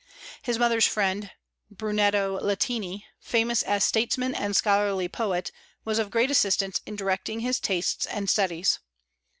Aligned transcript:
His 0.41 0.57
mother's 0.57 0.87
friend, 0.87 1.29
Brunetto 1.69 2.39
Latini, 2.41 3.05
famous 3.19 3.61
as 3.61 3.83
statesman 3.83 4.33
and 4.33 4.55
scholarly 4.55 5.07
poet, 5.07 5.51
was 5.85 5.99
of 5.99 6.09
great 6.09 6.31
assistance 6.31 6.81
in 6.87 6.95
directing 6.95 7.41
his 7.41 7.59
tastes 7.59 8.07
and 8.07 8.27
studies. 8.27 8.79